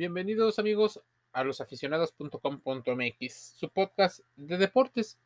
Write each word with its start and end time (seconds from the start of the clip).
Bienvenidos 0.00 0.58
amigos 0.58 0.98
a 1.34 1.44
losaficionados.com.mx, 1.44 3.54
su 3.58 3.68
podcast 3.68 4.20
de 4.34 4.56
deportes. 4.56 5.18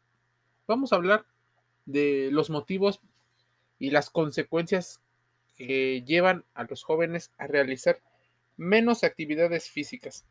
Vamos 0.66 0.92
a 0.92 0.96
hablar 0.96 1.24
de 1.86 2.30
los 2.32 2.50
motivos 2.50 2.98
y 3.78 3.90
las 3.90 4.10
consecuencias 4.10 5.00
que 5.56 6.02
llevan 6.02 6.44
a 6.54 6.64
los 6.64 6.82
jóvenes 6.82 7.30
a 7.38 7.46
realizar 7.46 8.00
menos 8.56 9.04
actividades 9.04 9.70
físicas. 9.70 10.24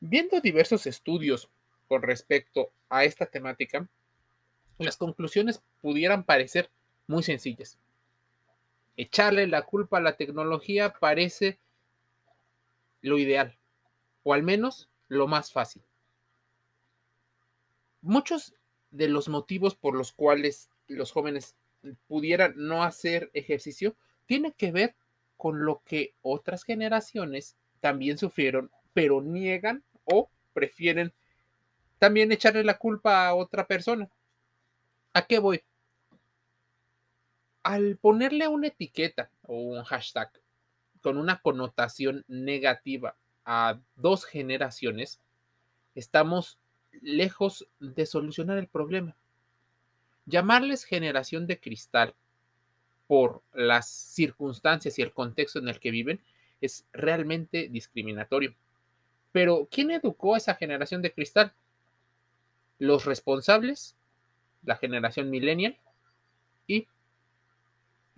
Viendo 0.00 0.42
diversos 0.42 0.86
estudios 0.86 1.48
con 1.88 2.02
respecto 2.02 2.68
a 2.90 3.04
esta 3.04 3.24
temática, 3.24 3.88
las 4.76 4.98
conclusiones 4.98 5.62
pudieran 5.80 6.24
parecer 6.24 6.68
muy 7.06 7.22
sencillas. 7.22 7.78
Echarle 8.98 9.46
la 9.46 9.62
culpa 9.62 9.96
a 9.96 10.02
la 10.02 10.18
tecnología 10.18 10.92
parece 10.92 11.58
lo 13.06 13.18
ideal, 13.18 13.56
o 14.22 14.34
al 14.34 14.42
menos 14.42 14.90
lo 15.08 15.26
más 15.28 15.52
fácil. 15.52 15.82
Muchos 18.02 18.54
de 18.90 19.08
los 19.08 19.28
motivos 19.28 19.74
por 19.74 19.94
los 19.94 20.12
cuales 20.12 20.70
los 20.88 21.12
jóvenes 21.12 21.56
pudieran 22.08 22.54
no 22.56 22.82
hacer 22.82 23.30
ejercicio 23.32 23.96
tienen 24.26 24.52
que 24.52 24.72
ver 24.72 24.96
con 25.36 25.64
lo 25.64 25.82
que 25.84 26.14
otras 26.22 26.64
generaciones 26.64 27.56
también 27.80 28.18
sufrieron, 28.18 28.70
pero 28.92 29.22
niegan 29.22 29.84
o 30.04 30.30
prefieren 30.52 31.12
también 31.98 32.32
echarle 32.32 32.64
la 32.64 32.78
culpa 32.78 33.26
a 33.26 33.34
otra 33.34 33.66
persona. 33.66 34.08
¿A 35.12 35.26
qué 35.26 35.38
voy? 35.38 35.62
Al 37.62 37.96
ponerle 37.96 38.48
una 38.48 38.68
etiqueta 38.68 39.30
o 39.42 39.60
un 39.60 39.84
hashtag 39.84 40.30
con 41.06 41.18
una 41.18 41.40
connotación 41.40 42.24
negativa 42.26 43.14
a 43.44 43.78
dos 43.94 44.24
generaciones, 44.24 45.20
estamos 45.94 46.58
lejos 47.00 47.68
de 47.78 48.06
solucionar 48.06 48.58
el 48.58 48.66
problema. 48.66 49.14
Llamarles 50.24 50.82
generación 50.82 51.46
de 51.46 51.60
cristal 51.60 52.16
por 53.06 53.40
las 53.52 53.88
circunstancias 53.88 54.98
y 54.98 55.02
el 55.02 55.12
contexto 55.12 55.60
en 55.60 55.68
el 55.68 55.78
que 55.78 55.92
viven 55.92 56.20
es 56.60 56.84
realmente 56.92 57.68
discriminatorio. 57.68 58.56
Pero, 59.30 59.68
¿quién 59.70 59.92
educó 59.92 60.34
a 60.34 60.38
esa 60.38 60.56
generación 60.56 61.02
de 61.02 61.12
cristal? 61.12 61.52
Los 62.80 63.04
responsables, 63.04 63.94
la 64.64 64.74
generación 64.74 65.30
millennial 65.30 65.78
y 66.66 66.88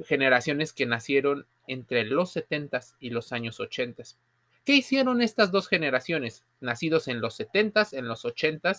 generaciones 0.05 0.73
que 0.73 0.87
nacieron 0.87 1.47
entre 1.67 2.05
los 2.05 2.31
70 2.33 2.81
y 3.01 3.11
los 3.11 3.33
años 3.33 3.61
80. 3.61 4.05
¿Qué 4.65 4.75
hicieron 4.75 5.23
estas 5.23 5.51
dos 5.51 5.69
generaciones, 5.69 6.45
nacidos 6.61 7.09
en 7.09 7.21
los 7.21 7.35
70, 7.35 7.89
en 7.93 8.07
los 8.07 8.25
80 8.25 8.73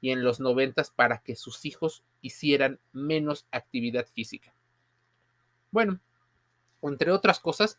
y 0.00 0.10
en 0.10 0.24
los 0.24 0.40
90 0.40 0.82
para 0.96 1.18
que 1.18 1.36
sus 1.36 1.64
hijos 1.64 2.02
hicieran 2.20 2.80
menos 2.92 3.46
actividad 3.50 4.06
física? 4.06 4.52
Bueno, 5.70 6.00
entre 6.82 7.12
otras 7.12 7.38
cosas, 7.38 7.78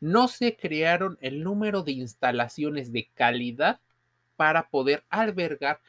no 0.00 0.28
se 0.28 0.56
crearon 0.56 1.18
el 1.20 1.42
número 1.42 1.82
de 1.82 1.92
instalaciones 1.92 2.92
de 2.92 3.08
calidad 3.14 3.80
para 4.36 4.68
poder 4.68 5.04
albergar 5.10 5.80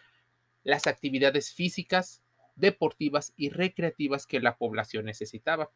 las 0.63 0.87
actividades 0.87 1.51
físicas, 1.51 2.21
deportivas 2.55 3.33
y 3.35 3.49
recreativas 3.49 4.25
que 4.25 4.39
la 4.39 4.57
población 4.57 5.05
necesitaba. 5.05 5.71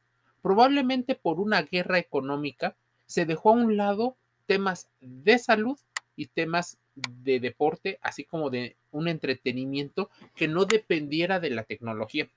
Probablemente 0.47 1.15
por 1.15 1.41
una 1.41 1.61
guerra 1.63 1.97
económica 1.97 2.77
se 3.05 3.25
dejó 3.25 3.49
a 3.49 3.51
un 3.55 3.75
lado 3.75 4.15
temas 4.45 4.89
de 5.01 5.39
salud 5.39 5.77
y 6.15 6.27
temas 6.27 6.77
de 6.95 7.41
deporte, 7.41 7.99
así 8.01 8.23
como 8.23 8.49
de 8.49 8.77
un 8.91 9.09
entretenimiento 9.09 10.09
que 10.35 10.47
no 10.47 10.63
dependiera 10.63 11.41
de 11.41 11.49
la 11.49 11.65
tecnología. 11.65 12.29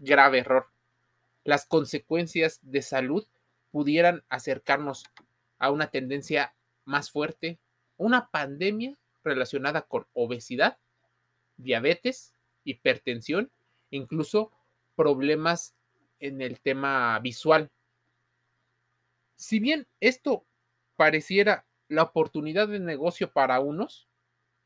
Grave 0.00 0.40
error. 0.40 0.66
Las 1.44 1.64
consecuencias 1.64 2.58
de 2.62 2.82
salud 2.82 3.24
pudieran 3.70 4.24
acercarnos 4.28 5.04
a 5.60 5.70
una 5.70 5.92
tendencia 5.92 6.54
más 6.84 7.12
fuerte, 7.12 7.60
una 7.98 8.30
pandemia 8.30 8.98
relacionada 9.22 9.82
con 9.82 10.08
obesidad, 10.12 10.78
diabetes, 11.56 12.32
hipertensión, 12.64 13.52
incluso 13.92 14.50
problemas 14.96 15.76
en 16.20 16.40
el 16.40 16.60
tema 16.60 17.18
visual. 17.20 17.70
Si 19.36 19.60
bien 19.60 19.86
esto 20.00 20.46
pareciera 20.96 21.66
la 21.88 22.02
oportunidad 22.02 22.68
de 22.68 22.80
negocio 22.80 23.32
para 23.32 23.60
unos, 23.60 24.08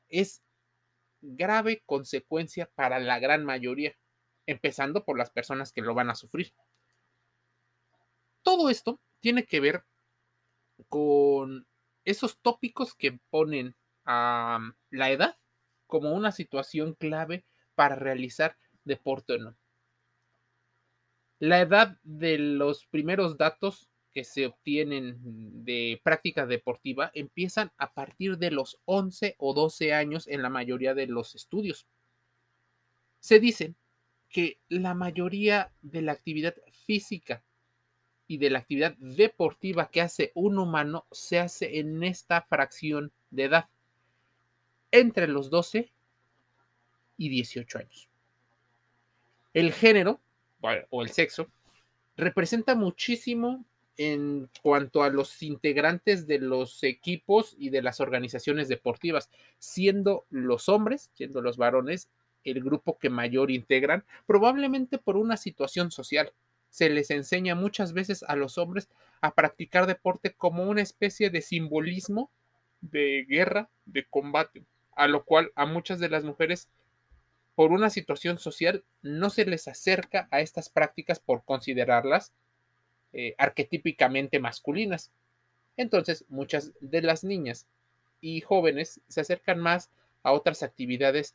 es 0.09 0.43
grave 1.21 1.83
consecuencia 1.87 2.71
para 2.75 2.99
la 2.99 3.19
gran 3.19 3.45
mayoría, 3.45 3.97
empezando 4.47 5.05
por 5.05 5.19
las 5.19 5.31
personas 5.31 5.73
que 5.73 5.83
lo 5.83 5.95
van 5.95 6.11
a 6.11 6.15
sufrir. 6.15 6.53
Todo 8.43 8.71
esto 8.71 9.01
tiene 9.21 9.45
que 9.45 9.61
ver 9.61 9.85
con 10.89 11.67
esos 12.05 12.39
tópicos 12.41 12.95
que 12.95 13.21
ponen 13.31 13.77
a 14.05 14.59
la 14.91 15.11
edad 15.11 15.39
como 15.87 16.13
una 16.13 16.33
situación 16.33 16.95
clave 16.95 17.45
para 17.75 17.95
realizar 17.95 18.57
deporte 18.85 19.35
o 19.35 19.39
no. 19.39 19.57
La 21.43 21.61
edad 21.61 21.99
de 22.05 22.39
los 22.39 22.87
primeros 22.87 23.37
datos 23.37 23.89
que 24.13 24.23
se 24.23 24.47
obtienen 24.47 25.65
de 25.65 26.01
práctica 26.05 26.47
deportiva 26.47 27.11
empiezan 27.15 27.73
a 27.79 27.95
partir 27.95 28.39
de 28.39 28.53
los 28.53 28.79
11 28.85 29.35
o 29.39 29.53
12 29.53 29.93
años 29.93 30.29
en 30.29 30.41
la 30.41 30.51
mayoría 30.51 30.95
de 30.95 31.09
los 31.09 31.35
estudios. 31.35 31.89
Se 33.19 33.41
dice 33.41 33.75
que 34.29 34.61
la 34.69 34.95
mayoría 34.95 35.73
de 35.83 36.03
la 36.03 36.13
actividad 36.13 36.55
física 36.87 37.43
y 38.29 38.39
de 38.39 38.51
la 38.51 38.61
actividad 38.61 38.95
deportiva 38.99 39.91
que 39.91 40.01
hace 40.01 40.31
un 40.37 40.61
humano 40.61 41.07
se 41.11 41.41
hace 41.41 41.81
en 41.81 42.05
esta 42.05 42.43
fracción 42.43 43.11
de 43.33 43.45
edad, 43.47 43.69
entre 44.93 45.27
los 45.27 45.51
12 45.51 45.91
y 47.17 47.29
18 47.29 47.79
años. 47.79 48.09
El 49.55 49.73
género 49.73 50.21
o 50.91 51.03
el 51.03 51.11
sexo, 51.11 51.49
representa 52.17 52.75
muchísimo 52.75 53.65
en 53.97 54.49
cuanto 54.63 55.03
a 55.03 55.11
los 55.11 55.43
integrantes 55.43 56.27
de 56.27 56.39
los 56.39 56.83
equipos 56.83 57.55
y 57.59 57.71
de 57.71 57.83
las 57.83 58.01
organizaciones 58.01 58.69
deportivas, 58.69 59.29
siendo 59.59 60.25
los 60.31 60.69
hombres, 60.69 61.11
siendo 61.15 61.43
los 61.43 61.57
varones, 61.57 62.09
el 62.45 62.63
grupo 62.63 62.99
que 62.99 63.11
mayor 63.11 63.51
integran, 63.51 64.05
probablemente 64.27 64.99
por 64.99 65.17
una 65.17 65.37
situación 65.37 65.91
social. 65.91 66.33
Se 66.71 66.89
les 66.89 67.11
enseña 67.11 67.55
muchas 67.55 67.93
veces 67.93 68.25
a 68.27 68.35
los 68.35 68.57
hombres 68.57 68.89
a 69.21 69.35
practicar 69.35 69.87
deporte 69.87 70.33
como 70.33 70.65
una 70.65 70.81
especie 70.81 71.31
de 71.31 71.43
simbolismo 71.43 72.31
de 72.81 73.25
guerra, 73.29 73.69
de 73.85 74.05
combate, 74.05 74.65
a 74.97 75.07
lo 75.07 75.25
cual 75.25 75.53
a 75.55 75.67
muchas 75.67 76.01
de 76.01 76.09
las 76.09 76.25
mujeres 76.25 76.69
por 77.55 77.73
una 77.73 77.91
situación 77.91 78.39
social 78.39 78.85
no 79.03 79.31
se 79.31 79.45
les 79.45 79.69
acerca 79.69 80.29
a 80.31 80.41
estas 80.41 80.69
prácticas 80.69 81.21
por 81.21 81.45
considerarlas 81.45 82.33
eh, 83.13 83.35
arquetípicamente 83.39 84.39
masculinas. 84.39 85.11
Entonces, 85.77 86.25
muchas 86.29 86.73
de 86.81 87.03
las 87.03 87.25
niñas 87.25 87.67
y 88.21 88.41
jóvenes 88.41 89.01
se 89.09 89.21
acercan 89.21 89.59
más 89.59 89.91
a 90.23 90.33
otras 90.33 90.63
actividades 90.63 91.35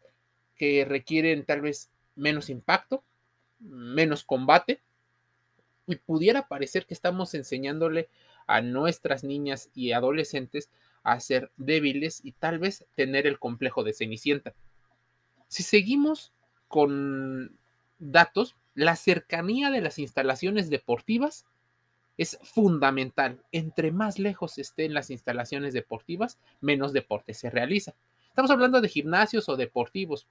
que 0.55 0.85
requieren 0.85 1.45
tal 1.45 1.61
vez 1.61 1.91
menos 2.15 2.49
impacto, 2.49 3.03
menos 3.59 4.23
combate, 4.23 4.81
y 5.85 5.95
pudiera 5.97 6.47
parecer 6.47 6.85
que 6.85 6.93
estamos 6.93 7.33
enseñándole 7.33 8.09
a 8.45 8.61
nuestras 8.61 9.23
niñas 9.23 9.69
y 9.73 9.91
adolescentes 9.91 10.69
a 11.03 11.19
ser 11.19 11.51
débiles 11.57 12.19
y 12.23 12.33
tal 12.33 12.59
vez 12.59 12.85
tener 12.95 13.27
el 13.27 13.39
complejo 13.39 13.83
de 13.83 13.93
Cenicienta. 13.93 14.53
Si 15.47 15.63
seguimos 15.63 16.33
con 16.67 17.57
datos, 17.99 18.55
la 18.73 18.95
cercanía 18.95 19.69
de 19.71 19.81
las 19.81 19.99
instalaciones 19.99 20.69
deportivas 20.69 21.45
es 22.17 22.39
fundamental. 22.43 23.43
Entre 23.51 23.91
más 23.91 24.19
lejos 24.19 24.57
estén 24.57 24.93
las 24.93 25.09
instalaciones 25.09 25.73
deportivas, 25.73 26.39
menos 26.61 26.93
deporte 26.93 27.33
se 27.33 27.49
realiza. 27.49 27.95
Estamos 28.29 28.51
hablando 28.51 28.81
de 28.81 28.89
gimnasios 28.89 29.49
o 29.49 29.55
deportivos. 29.55 30.27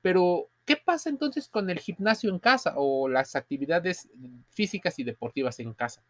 Pero, 0.00 0.48
¿qué 0.64 0.76
pasa 0.76 1.10
entonces 1.10 1.48
con 1.48 1.70
el 1.70 1.78
gimnasio 1.78 2.30
en 2.30 2.40
casa 2.40 2.74
o 2.76 3.08
las 3.08 3.36
actividades 3.36 4.08
físicas 4.50 4.98
y 4.98 5.04
deportivas 5.04 5.60
en 5.60 5.74
casa? 5.74 6.04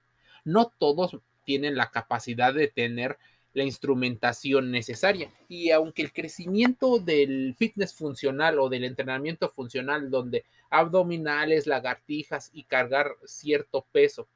No 0.45 0.73
todos 0.79 1.19
tienen 1.45 1.77
la 1.77 1.91
capacidad 1.91 2.55
de 2.55 2.69
tener 2.69 3.19
la 3.55 3.65
instrumentación 3.65 4.71
necesaria. 4.71 5.31
Y 5.49 5.71
aunque 5.71 6.03
el 6.03 6.13
crecimiento 6.13 6.99
del 6.99 7.55
fitness 7.59 7.95
funcional 7.95 8.59
o 8.59 8.69
del 8.69 8.85
entrenamiento 8.85 9.49
funcional, 9.51 10.11
donde 10.11 10.45
abdominales, 10.71 11.67
lagartijas 11.67 12.51
y 12.53 12.65
cargar 12.65 13.17
cierto 13.25 13.87
peso 13.93 14.29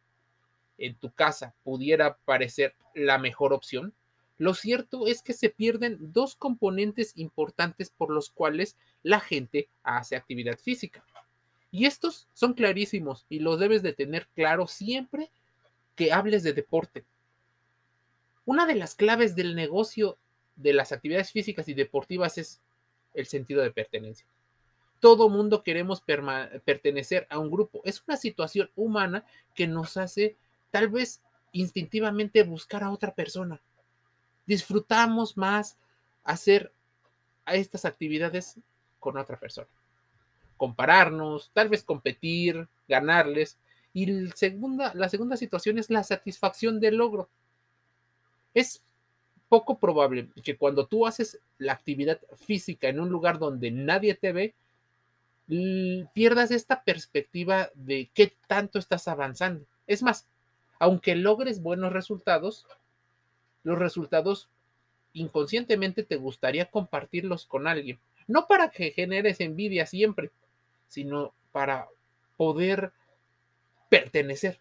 en 0.78 0.94
tu 0.96 1.10
casa 1.10 1.54
pudiera 1.64 2.18
parecer 2.24 2.74
la 2.94 3.18
mejor 3.18 3.52
opción, 3.52 3.94
Lo 4.38 4.54
cierto 4.54 5.06
es 5.06 5.22
que 5.22 5.32
se 5.32 5.48
pierden 5.48 5.96
dos 6.12 6.36
componentes 6.36 7.12
importantes 7.16 7.90
por 7.90 8.10
los 8.10 8.30
cuales 8.30 8.76
la 9.02 9.20
gente 9.20 9.70
hace 9.82 10.14
actividad 10.16 10.58
física. 10.58 11.04
Y 11.70 11.86
estos 11.86 12.28
son 12.32 12.52
clarísimos 12.52 13.24
y 13.28 13.40
los 13.40 13.58
debes 13.58 13.82
de 13.82 13.92
tener 13.92 14.28
claro 14.34 14.66
siempre 14.66 15.30
que 15.94 16.12
hables 16.12 16.42
de 16.42 16.52
deporte. 16.52 17.04
Una 18.46 18.64
de 18.64 18.76
las 18.76 18.94
claves 18.94 19.36
del 19.36 19.54
negocio 19.54 20.18
de 20.54 20.72
las 20.72 20.92
actividades 20.92 21.32
físicas 21.32 21.68
y 21.68 21.74
deportivas 21.74 22.38
es 22.38 22.62
el 23.12 23.26
sentido 23.26 23.62
de 23.62 23.72
pertenencia. 23.72 24.26
Todo 25.00 25.28
mundo 25.28 25.62
queremos 25.62 26.00
pertenecer 26.00 27.26
a 27.28 27.38
un 27.38 27.50
grupo. 27.50 27.82
Es 27.84 28.02
una 28.06 28.16
situación 28.16 28.70
humana 28.76 29.24
que 29.54 29.66
nos 29.66 29.96
hace 29.96 30.36
tal 30.70 30.88
vez 30.88 31.20
instintivamente 31.52 32.42
buscar 32.44 32.84
a 32.84 32.90
otra 32.90 33.14
persona. 33.14 33.60
Disfrutamos 34.46 35.36
más 35.36 35.76
hacer 36.24 36.72
estas 37.46 37.84
actividades 37.84 38.58
con 39.00 39.18
otra 39.18 39.38
persona. 39.38 39.68
Compararnos, 40.56 41.50
tal 41.52 41.68
vez 41.68 41.82
competir, 41.82 42.68
ganarles. 42.88 43.58
Y 43.92 44.28
segunda, 44.30 44.92
la 44.94 45.08
segunda 45.08 45.36
situación 45.36 45.78
es 45.78 45.90
la 45.90 46.04
satisfacción 46.04 46.80
del 46.80 46.96
logro. 46.96 47.28
Es 48.56 48.82
poco 49.50 49.78
probable 49.78 50.30
que 50.42 50.56
cuando 50.56 50.86
tú 50.86 51.06
haces 51.06 51.38
la 51.58 51.74
actividad 51.74 52.18
física 52.38 52.88
en 52.88 53.00
un 53.00 53.10
lugar 53.10 53.38
donde 53.38 53.70
nadie 53.70 54.14
te 54.14 54.32
ve, 54.32 54.54
pierdas 56.14 56.50
esta 56.50 56.82
perspectiva 56.82 57.68
de 57.74 58.10
qué 58.14 58.32
tanto 58.46 58.78
estás 58.78 59.08
avanzando. 59.08 59.66
Es 59.86 60.02
más, 60.02 60.26
aunque 60.78 61.16
logres 61.16 61.60
buenos 61.60 61.92
resultados, 61.92 62.66
los 63.62 63.78
resultados 63.78 64.48
inconscientemente 65.12 66.02
te 66.02 66.16
gustaría 66.16 66.70
compartirlos 66.70 67.44
con 67.44 67.66
alguien. 67.66 68.00
No 68.26 68.46
para 68.46 68.70
que 68.70 68.90
generes 68.90 69.40
envidia 69.40 69.84
siempre, 69.84 70.30
sino 70.88 71.34
para 71.52 71.88
poder 72.38 72.94
pertenecer, 73.90 74.58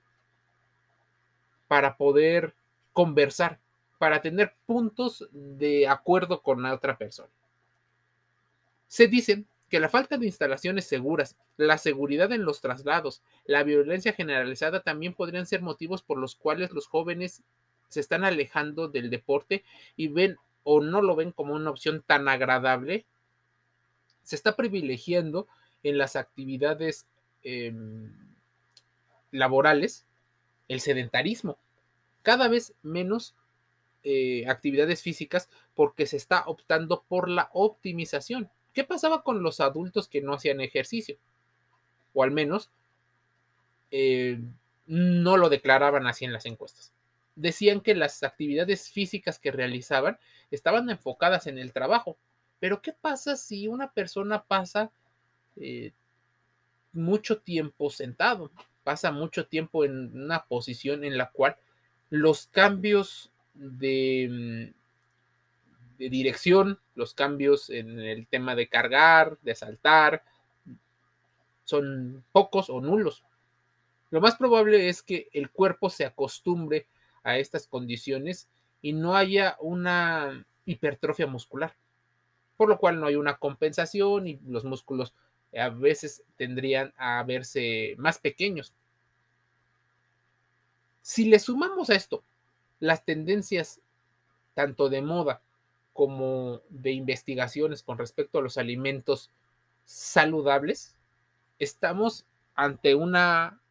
para 1.70 1.96
poder 1.96 2.56
conversar, 2.92 3.60
para 4.06 4.22
tener 4.22 4.54
puntos 4.68 5.28
de 5.32 5.88
acuerdo 5.88 6.44
con 6.44 6.62
la 6.62 6.76
otra 6.76 6.96
persona. 6.96 7.32
Se 8.86 9.08
dice 9.08 9.46
que 9.68 9.80
la 9.80 9.90
falta 9.90 10.20
de 10.20 10.28
instalaciones 10.28 10.86
seguras, 10.86 11.38
la 11.58 11.80
seguridad 11.80 12.32
en 12.32 12.46
los 12.46 12.62
traslados, 12.62 13.24
la 13.46 13.64
violencia 13.64 14.14
generalizada 14.14 14.82
también 14.82 15.16
podrían 15.16 15.48
ser 15.48 15.64
motivos 15.64 16.04
por 16.04 16.20
los 16.20 16.36
cuales 16.36 16.70
los 16.70 16.86
jóvenes 16.86 17.42
se 17.88 18.00
están 18.00 18.24
alejando 18.24 18.90
del 18.90 19.10
deporte 19.10 19.64
y 19.96 20.10
ven 20.10 20.38
o 20.62 20.82
no 20.82 21.02
lo 21.02 21.16
ven 21.16 21.32
como 21.32 21.56
una 21.56 21.72
opción 21.72 22.04
tan 22.06 22.28
agradable. 22.28 23.08
Se 24.22 24.36
está 24.36 24.56
privilegiando 24.56 25.48
en 25.82 25.98
las 25.98 26.16
actividades 26.16 27.08
em, 27.42 28.14
laborales 29.32 30.06
el 30.68 30.80
sedentarismo. 30.80 31.58
Cada 32.22 32.48
vez 32.48 32.76
menos 32.84 33.34
eh, 34.08 34.46
actividades 34.48 35.02
físicas 35.02 35.50
porque 35.74 36.06
se 36.06 36.18
está 36.18 36.44
optando 36.46 37.04
por 37.08 37.28
la 37.28 37.50
optimización. 37.54 38.52
¿Qué 38.72 38.84
pasaba 38.84 39.24
con 39.24 39.42
los 39.42 39.60
adultos 39.60 40.08
que 40.08 40.22
no 40.22 40.36
hacían 40.36 40.62
ejercicio? 40.62 41.18
O 42.14 42.22
al 42.22 42.30
menos 42.30 42.70
eh, 43.90 44.40
no 44.86 45.38
lo 45.38 45.50
declaraban 45.50 46.06
así 46.06 46.24
en 46.24 46.34
las 46.34 46.46
encuestas. 46.46 46.94
Decían 47.36 47.82
que 47.82 47.96
las 47.96 48.22
actividades 48.22 48.92
físicas 48.92 49.40
que 49.40 49.52
realizaban 49.52 50.20
estaban 50.52 50.88
enfocadas 50.92 51.48
en 51.48 51.58
el 51.58 51.74
trabajo. 51.74 52.16
Pero 52.60 52.84
¿qué 52.84 52.94
pasa 52.94 53.36
si 53.36 53.68
una 53.68 53.92
persona 53.92 54.44
pasa 54.44 54.92
eh, 55.56 55.94
mucho 56.94 57.40
tiempo 57.40 57.90
sentado? 57.90 58.52
Pasa 58.84 59.12
mucho 59.12 59.48
tiempo 59.48 59.84
en 59.84 60.16
una 60.16 60.46
posición 60.46 61.04
en 61.04 61.18
la 61.18 61.32
cual 61.32 61.58
los 62.12 62.46
cambios 62.46 63.32
de 63.56 64.72
mm, 64.74 64.86
de 65.98 66.10
dirección, 66.10 66.80
los 66.96 67.14
cambios 67.14 67.70
en 67.70 68.00
el 68.00 68.28
tema 68.28 68.56
de 68.56 68.68
cargar, 68.68 69.38
de 69.42 69.56
saltar, 69.56 70.24
son 71.64 72.24
pocos 72.32 72.70
o 72.70 72.82
nulos. 72.82 73.24
Lo 74.12 74.22
más 74.22 74.36
probable 74.36 74.90
es 74.90 75.02
que 75.02 75.30
el 75.34 75.50
cuerpo 75.50 75.90
se 75.90 76.06
acostumbre 76.06 76.88
a 77.24 77.38
estas 77.38 77.68
condiciones 77.68 78.48
y 78.82 78.94
no 78.94 79.16
haya 79.16 79.58
una 79.60 80.46
hipertrofia 80.66 81.28
muscular, 81.28 81.76
por 82.56 82.70
lo 82.70 82.78
cual 82.78 83.00
no 83.00 83.08
hay 83.08 83.16
una 83.16 83.38
compensación 83.38 84.28
y 84.28 84.40
los 84.48 84.64
músculos 84.64 85.14
a 85.58 85.70
veces 85.70 86.24
tendrían 86.36 86.94
a 86.98 87.24
verse 87.24 87.96
más 87.98 88.20
pequeños. 88.20 88.74
Si 91.02 91.26
le 91.26 91.40
sumamos 91.40 91.90
a 91.90 91.96
esto 91.96 92.24
las 92.80 93.06
tendencias 93.06 93.82
tanto 94.54 94.90
de 94.90 95.02
moda 95.02 95.42
como 95.94 96.62
de 96.70 96.92
investigaciones 96.92 97.84
con 97.84 97.98
respecto 97.98 98.40
a 98.40 98.42
los 98.42 98.58
alimentos 98.58 99.32
saludables, 99.86 100.96
estamos 101.60 102.26
ante 102.56 102.96
una 102.96 103.62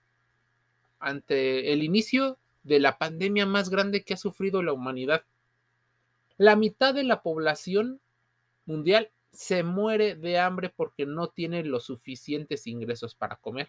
ante 1.00 1.72
el 1.72 1.82
inicio 1.82 2.38
de 2.62 2.80
la 2.80 2.96
pandemia 2.96 3.44
más 3.44 3.68
grande 3.68 4.04
que 4.04 4.14
ha 4.14 4.16
sufrido 4.16 4.62
la 4.62 4.72
humanidad. 4.72 5.24
La 6.38 6.56
mitad 6.56 6.94
de 6.94 7.04
la 7.04 7.22
población 7.22 8.00
mundial 8.64 9.10
se 9.30 9.62
muere 9.62 10.14
de 10.14 10.38
hambre 10.38 10.70
porque 10.70 11.04
no 11.04 11.28
tiene 11.28 11.62
los 11.62 11.84
suficientes 11.84 12.66
ingresos 12.66 13.14
para 13.14 13.36
comer. 13.36 13.68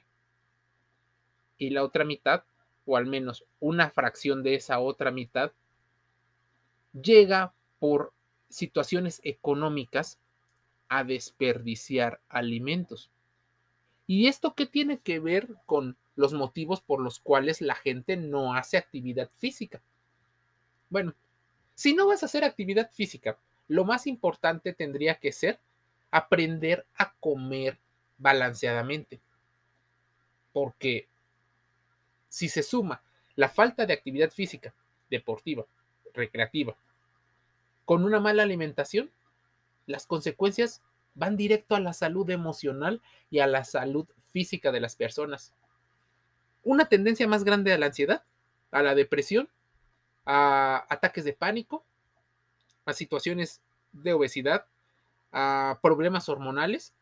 Y 1.57 1.71
la 1.71 1.83
otra 1.83 2.05
mitad, 2.05 2.43
o 2.85 2.97
al 2.97 3.05
menos 3.05 3.45
una 3.59 3.89
fracción 3.89 4.43
de 4.43 4.55
esa 4.55 4.79
otra 4.79 5.11
mitad, 5.11 5.51
llega 6.93 7.53
por 7.79 8.13
situaciones 8.49 9.19
económicas 9.23 10.19
a 10.87 11.03
desperdiciar 11.03 12.21
alimentos. 12.29 13.09
¿Y 14.07 14.27
esto 14.27 14.53
qué 14.53 14.65
tiene 14.65 14.99
que 14.99 15.19
ver 15.19 15.55
con 15.65 15.97
los 16.15 16.33
motivos 16.33 16.81
por 16.81 17.01
los 17.01 17.19
cuales 17.19 17.61
la 17.61 17.75
gente 17.75 18.17
no 18.17 18.53
hace 18.53 18.77
actividad 18.77 19.29
física? 19.37 19.81
Bueno, 20.89 21.13
si 21.73 21.93
no 21.93 22.07
vas 22.07 22.23
a 22.23 22.27
hacer 22.27 22.43
actividad 22.43 22.91
física, 22.91 23.37
lo 23.67 23.83
más 23.83 24.07
importante 24.07 24.73
tendría 24.73 25.15
que 25.15 25.31
ser 25.31 25.59
aprender 26.11 26.85
a 26.95 27.13
comer 27.19 27.79
balanceadamente. 28.17 29.19
Porque 30.53 31.09
si 32.29 32.49
se 32.49 32.63
suma 32.63 33.01
la 33.35 33.49
falta 33.49 33.85
de 33.85 33.93
actividad 33.93 34.31
física, 34.31 34.73
deportiva, 35.09 35.65
recreativa, 36.13 36.75
con 37.85 38.03
una 38.03 38.19
mala 38.19 38.43
alimentación, 38.43 39.11
las 39.85 40.07
consecuencias 40.07 40.81
van 41.13 41.37
directo 41.37 41.75
a 41.75 41.79
la 41.79 41.93
salud 41.93 42.29
emocional 42.29 43.01
y 43.29 43.39
a 43.39 43.47
la 43.47 43.63
salud 43.63 44.07
física 44.31 44.71
de 44.71 44.79
las 44.79 44.95
personas. 44.95 45.53
Una 46.63 46.85
tendencia 46.85 47.27
más 47.27 47.43
grande 47.43 47.71
a 47.71 47.77
la 47.77 47.87
ansiedad, 47.87 48.23
a 48.71 48.81
la 48.81 48.95
depresión, 48.95 49.49
a 50.25 50.85
ataques 50.89 51.23
de 51.23 51.33
pánico, 51.33 51.85
a 52.85 52.93
situaciones 52.93 53.61
de 53.93 54.13
obesidad, 54.13 54.65
a 55.31 55.79
problemas 55.81 56.27
hormonales, 56.27 56.93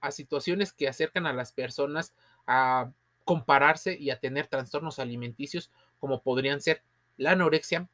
a 0.00 0.10
situaciones 0.10 0.72
que 0.72 0.88
acercan 0.88 1.26
a 1.26 1.32
las 1.32 1.52
personas 1.52 2.12
a 2.46 2.90
compararse 3.26 3.98
y 3.98 4.10
a 4.10 4.20
tener 4.20 4.46
trastornos 4.46 5.00
alimenticios 5.00 5.72
como 5.98 6.22
podrían 6.22 6.60
ser 6.60 6.82
la 7.16 7.32
anorexia, 7.32 7.88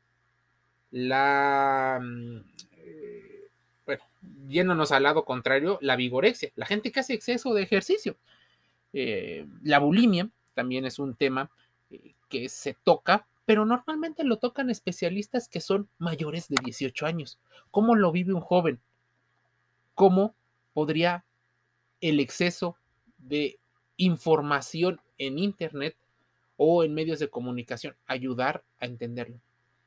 la, 0.90 1.98
mm, 2.02 2.36
eh, 2.76 3.48
bueno, 3.86 4.02
yéndonos 4.46 4.92
al 4.92 5.04
lado 5.04 5.24
contrario, 5.24 5.78
la 5.80 5.96
vigorexia, 5.96 6.52
la 6.54 6.66
gente 6.66 6.92
que 6.92 7.00
hace 7.00 7.14
exceso 7.14 7.54
de 7.54 7.62
ejercicio. 7.62 8.18
Eh, 8.92 9.46
la 9.62 9.78
bulimia 9.78 10.28
también 10.52 10.84
es 10.84 10.98
un 10.98 11.14
tema 11.14 11.50
eh, 11.90 12.14
que 12.28 12.50
se 12.50 12.74
toca, 12.84 13.26
pero 13.46 13.64
normalmente 13.64 14.24
lo 14.24 14.36
tocan 14.36 14.68
especialistas 14.68 15.48
que 15.48 15.62
son 15.62 15.88
mayores 15.98 16.48
de 16.48 16.56
18 16.62 17.06
años. 17.06 17.40
¿Cómo 17.70 17.94
lo 17.94 18.12
vive 18.12 18.34
un 18.34 18.42
joven? 18.42 18.80
¿Cómo 19.94 20.34
podría 20.74 21.24
el 22.02 22.20
exceso 22.20 22.76
de 23.16 23.58
información 23.96 25.00
en 25.26 25.38
Internet 25.38 25.96
o 26.56 26.84
en 26.84 26.94
medios 26.94 27.18
de 27.18 27.30
comunicación 27.30 27.96
ayudar 28.06 28.62
a 28.78 28.86
entenderlo? 28.86 29.40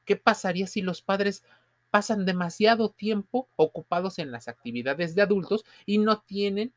¿Qué 0.06 0.15
pasaría 0.15 0.68
si 0.68 0.82
los 0.82 1.01
padres 1.01 1.44
pasan 1.92 2.25
demasiado 2.25 2.89
tiempo 2.89 3.48
ocupados 3.56 4.20
en 4.20 4.32
las 4.32 4.48
actividades 4.48 5.15
de 5.15 5.22
adultos 5.22 5.63
y 5.86 5.98
no 5.98 6.20
tienen 6.20 6.74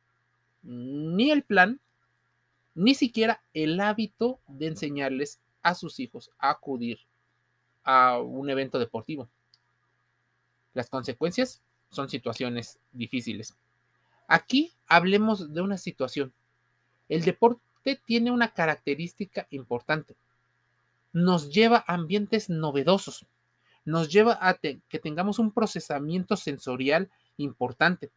ni 0.62 1.30
el 1.30 1.42
plan, 1.42 1.80
ni 2.74 2.94
siquiera 2.94 3.42
el 3.52 3.80
hábito 3.80 4.38
de 4.46 4.68
enseñarles 4.68 5.40
a 5.62 5.74
sus 5.74 5.98
hijos 6.00 6.30
a 6.38 6.50
acudir 6.50 7.00
a 7.84 8.18
un 8.20 8.48
evento 8.48 8.78
deportivo? 8.78 9.28
Las 10.74 10.88
consecuencias 10.88 11.62
son 11.90 12.08
situaciones 12.08 12.78
difíciles. 12.92 13.56
Aquí 14.28 14.72
hablemos 14.86 15.52
de 15.52 15.60
una 15.60 15.78
situación. 15.78 16.32
El 17.08 17.24
deporte 17.24 17.62
tiene 17.96 18.30
una 18.30 18.52
característica 18.52 19.46
importante. 19.50 20.16
Nos 21.12 21.50
lleva 21.50 21.84
a 21.86 21.94
ambientes 21.94 22.50
novedosos. 22.50 23.26
Nos 23.84 24.10
lleva 24.10 24.38
a 24.40 24.54
que 24.54 24.98
tengamos 25.02 25.38
un 25.38 25.52
procesamiento 25.52 26.36
sensorial 26.36 27.10
importante. 27.36 28.10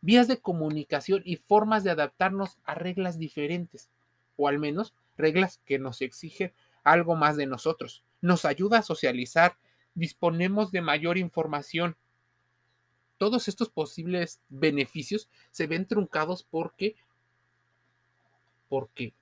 Vías 0.00 0.28
de 0.28 0.38
comunicación 0.38 1.22
y 1.24 1.36
formas 1.36 1.84
de 1.84 1.90
adaptarnos 1.90 2.58
a 2.64 2.74
reglas 2.74 3.18
diferentes. 3.18 3.88
O 4.36 4.48
al 4.48 4.58
menos 4.58 4.92
reglas 5.16 5.60
que 5.64 5.78
nos 5.78 6.02
exigen 6.02 6.52
algo 6.82 7.14
más 7.14 7.36
de 7.36 7.46
nosotros. 7.46 8.02
Nos 8.20 8.44
ayuda 8.44 8.78
a 8.78 8.82
socializar. 8.82 9.56
Disponemos 9.94 10.72
de 10.72 10.80
mayor 10.80 11.18
información 11.18 11.96
todos 13.18 13.48
estos 13.48 13.70
posibles 13.70 14.40
beneficios 14.48 15.28
se 15.50 15.66
ven 15.66 15.86
truncados 15.86 16.42
porque, 16.42 16.96
porque 18.74 19.12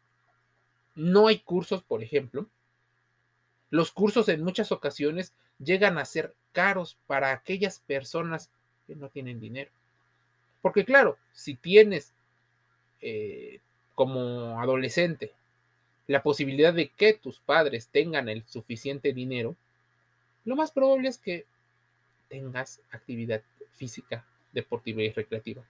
no 0.94 1.26
hay 1.26 1.40
cursos, 1.40 1.82
por 1.82 2.02
ejemplo. 2.02 2.48
Los 3.68 3.92
cursos 3.92 4.30
en 4.30 4.42
muchas 4.42 4.72
ocasiones 4.72 5.34
llegan 5.58 5.98
a 5.98 6.06
ser 6.06 6.34
caros 6.52 6.96
para 7.06 7.32
aquellas 7.32 7.80
personas 7.80 8.48
que 8.86 8.96
no 8.96 9.10
tienen 9.10 9.40
dinero. 9.40 9.70
Porque 10.62 10.86
claro, 10.86 11.18
si 11.34 11.54
tienes 11.54 12.14
eh, 13.02 13.60
como 13.94 14.58
adolescente 14.58 15.32
la 16.06 16.22
posibilidad 16.22 16.72
de 16.72 16.88
que 16.88 17.12
tus 17.12 17.38
padres 17.38 17.88
tengan 17.88 18.30
el 18.30 18.46
suficiente 18.46 19.12
dinero, 19.12 19.54
lo 20.46 20.56
más 20.56 20.70
probable 20.70 21.10
es 21.10 21.18
que 21.18 21.44
tengas 22.30 22.80
actividad 22.90 23.42
física, 23.74 24.24
deportiva 24.50 25.02
y 25.02 25.10
recreativa. 25.10 25.62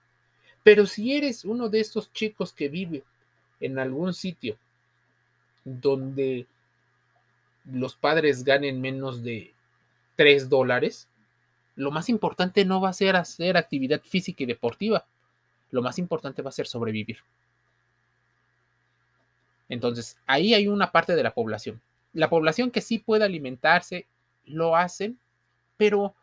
Pero 0.63 0.87
si 0.87 1.17
eres 1.17 1.45
uno 1.45 1.69
de 1.69 1.81
estos 1.81 2.13
chicos 2.13 2.53
que 2.53 2.69
vive 2.69 3.03
en 3.63 3.79
algún 3.79 4.13
sitio 4.13 4.59
donde 5.65 6.47
los 7.65 7.95
padres 7.95 8.45
ganen 8.45 8.81
menos 8.81 9.23
de 9.23 9.55
3 10.17 10.49
dólares, 10.49 11.09
lo 11.77 11.91
más 11.91 12.09
importante 12.09 12.65
no 12.65 12.81
va 12.81 12.91
a 12.91 12.95
ser 12.95 13.17
hacer 13.17 13.57
actividad 13.57 14.03
física 14.03 14.43
y 14.43 14.47
deportiva. 14.47 15.07
Lo 15.71 15.81
más 15.81 15.99
importante 15.99 16.43
va 16.43 16.51
a 16.51 16.53
ser 16.53 16.67
sobrevivir. 16.67 17.19
Entonces, 19.69 20.19
ahí 20.27 20.53
hay 20.53 20.69
una 20.69 20.93
parte 20.93 21.17
de 21.17 21.23
la 21.23 21.33
población. 21.33 21.81
La 22.13 22.29
población 22.29 22.71
que 22.71 22.83
sí 22.83 22.99
puede 22.99 23.25
alimentarse, 23.25 24.07
lo 24.45 24.77
hacen, 24.77 25.19
pero 25.79 26.15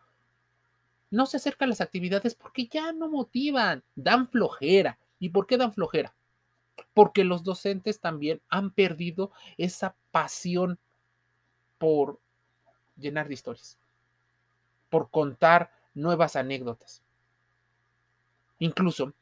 no 1.09 1.25
se 1.25 1.37
acerca 1.37 1.65
a 1.65 1.67
las 1.67 1.81
actividades 1.81 2.35
porque 2.35 2.67
ya 2.67 2.91
no 2.91 3.09
motivan, 3.09 3.83
dan 3.95 4.27
flojera. 4.27 4.99
¿Y 5.19 5.29
por 5.29 5.47
qué 5.47 5.57
dan 5.57 5.73
flojera? 5.73 6.13
Porque 6.93 7.23
los 7.23 7.43
docentes 7.43 7.99
también 7.99 8.41
han 8.49 8.71
perdido 8.71 9.31
esa 9.57 9.95
pasión 10.11 10.79
por 11.77 12.19
llenar 12.97 13.27
de 13.27 13.33
historias, 13.35 13.77
por 14.89 15.09
contar 15.09 15.71
nuevas 15.93 16.35
anécdotas. 16.35 17.01
Incluso, 18.59 19.13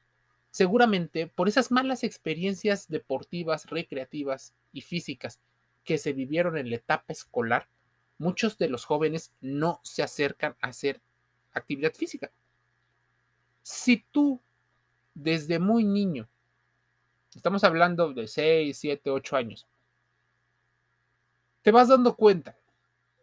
seguramente 0.50 1.28
por 1.28 1.48
esas 1.48 1.72
malas 1.72 2.04
experiencias 2.04 2.88
deportivas, 2.88 3.68
recreativas 3.68 4.54
y 4.74 4.82
físicas 4.82 5.40
que 5.84 5.98
se 5.98 6.14
vivieron 6.14 6.58
en 6.58 6.70
la 6.70 6.78
etapa 6.78 7.14
escolar, 7.14 7.70
muchos 8.18 8.58
de 8.58 8.70
los 8.70 8.86
jóvenes 8.86 9.32
no 9.42 9.80
se 9.84 10.04
acercan 10.04 10.56
a 10.62 10.70
hacer 10.70 11.02
actividad 11.54 11.94
física. 11.94 12.32
Si 13.62 14.06
tú 14.12 14.42
desde 15.14 15.60
muy 15.60 15.84
niño, 15.84 16.28
estamos 17.38 17.64
hablando 17.64 18.14
de 18.14 18.28
6, 18.28 18.76
7, 18.76 19.12
8 19.12 19.38
años, 19.38 19.68
te 21.62 21.72
vas 21.72 21.88
dando 21.88 22.16
cuenta 22.16 22.58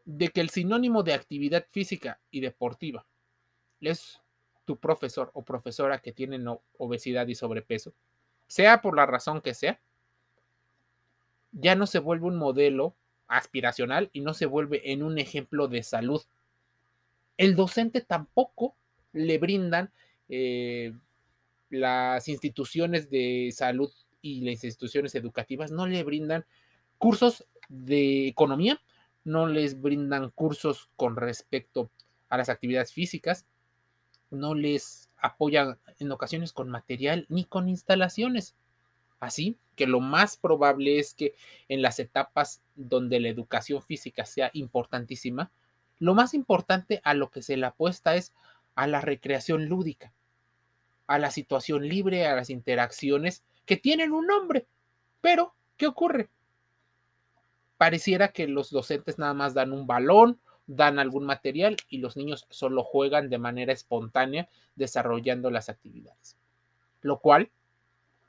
de 0.05 0.29
que 0.29 0.41
el 0.41 0.51
sinónimo 0.51 1.03
de 1.03 1.15
actividad 1.15 1.67
física 1.71 2.21
y 2.31 2.41
deportiva 2.41 3.05
es 3.81 4.21
tu 4.65 4.77
profesor 4.77 5.31
o 5.35 5.43
profesora 5.43 5.99
que 5.99 6.13
tienen 6.13 6.47
obesidad 6.79 7.27
y 7.27 7.35
sobrepeso, 7.35 7.93
sea 8.47 8.81
por 8.81 8.97
la 8.97 9.05
razón 9.05 9.41
que 9.41 9.53
sea, 9.53 9.81
ya 11.53 11.75
no 11.75 11.87
se 11.87 11.99
vuelve 11.99 12.27
un 12.27 12.37
modelo 12.37 12.95
aspiracional 13.27 14.11
y 14.13 14.21
no 14.21 14.33
se 14.33 14.47
vuelve 14.47 14.93
en 14.93 15.03
un 15.03 15.19
ejemplo 15.19 15.67
de 15.69 15.83
salud. 15.83 16.23
El 17.37 17.57
docente 17.57 18.01
tampoco 18.01 18.75
le 19.13 19.39
brindan 19.39 19.91
eh, 20.29 20.95
las 21.69 22.29
instituciones 22.29 23.11
de 23.11 23.51
salud 23.53 23.91
y 24.25 24.41
las 24.41 24.65
instituciones 24.65 25.15
educativas, 25.15 25.71
no 25.71 25.87
le 25.87 26.03
brindan 26.03 26.47
cursos 26.97 27.45
de 27.69 28.27
economía, 28.27 28.81
no 29.23 29.47
les 29.47 29.83
brindan 29.83 30.31
cursos 30.31 30.89
con 30.97 31.17
respecto 31.17 31.91
a 32.31 32.39
las 32.39 32.49
actividades 32.49 32.95
físicas, 32.95 33.45
no 34.31 34.55
les 34.55 35.11
apoyan 35.19 35.77
en 35.99 36.11
ocasiones 36.11 36.55
con 36.55 36.71
material 36.71 37.27
ni 37.29 37.45
con 37.45 37.69
instalaciones. 37.69 38.55
Así 39.21 39.59
que 39.77 39.87
lo 39.87 40.01
más 40.01 40.39
probable 40.39 40.99
es 40.99 41.13
que 41.13 41.35
en 41.69 41.83
las 41.83 41.99
etapas 41.99 42.63
donde 42.77 43.21
la 43.21 43.29
educación 43.29 43.83
física 43.83 44.25
sea 44.25 44.51
importantísima, 44.55 45.51
lo 45.99 46.15
más 46.15 46.33
importante 46.33 47.03
a 47.05 47.13
lo 47.13 47.31
que 47.31 47.43
se 47.43 47.59
le 47.59 47.67
apuesta 47.67 48.17
es 48.17 48.33
a 48.75 48.87
la 48.87 49.03
recreación 49.03 49.67
lúdica, 49.67 50.15
a 51.07 51.19
la 51.19 51.31
situación 51.31 51.87
libre, 51.87 52.27
a 52.27 52.35
las 52.35 52.49
interacciones 52.49 53.45
que 53.67 53.77
tienen 53.77 54.13
un 54.13 54.27
nombre. 54.27 54.67
Pero, 55.21 55.55
¿qué 55.77 55.87
ocurre? 55.87 56.29
Pareciera 57.77 58.29
que 58.29 58.47
los 58.47 58.71
docentes 58.71 59.19
nada 59.19 59.35
más 59.35 59.55
dan 59.55 59.73
un 59.73 59.87
balón, 59.87 60.41
dan 60.67 60.99
algún 60.99 61.25
material 61.25 61.77
y 61.89 61.99
los 61.99 62.17
niños 62.17 62.47
solo 62.51 62.83
juegan 62.83 63.29
de 63.29 63.39
manera 63.39 63.73
espontánea 63.73 64.49
desarrollando 64.77 65.51
las 65.51 65.69
actividades. 65.69 66.37
Lo 67.01 67.21
cual 67.21 67.51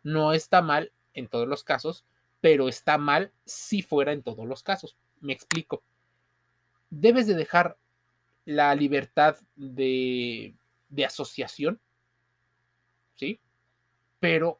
no 0.03 0.33
está 0.33 0.61
mal 0.61 0.91
en 1.13 1.27
todos 1.27 1.47
los 1.47 1.63
casos, 1.63 2.03
pero 2.41 2.67
está 2.67 2.97
mal 2.97 3.31
si 3.45 3.81
fuera 3.81 4.11
en 4.11 4.23
todos 4.23 4.45
los 4.45 4.63
casos. 4.63 4.97
Me 5.21 5.33
explico 5.33 5.83
debes 6.89 7.27
de 7.27 7.35
dejar 7.35 7.77
la 8.45 8.73
libertad 8.75 9.37
de, 9.55 10.55
asociación, 11.05 11.79
¿sí? 13.15 13.39
Pero 14.19 14.59